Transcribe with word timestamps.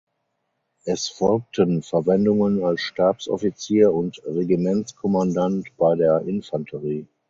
Es 0.83 1.09
folgten 1.09 1.83
Verwendungen 1.83 2.63
als 2.63 2.81
Stabsoffizier 2.81 3.93
und 3.93 4.19
Regimentskommandant 4.25 5.77
bei 5.77 5.93
der 5.95 6.21
Infanterie. 6.25 7.05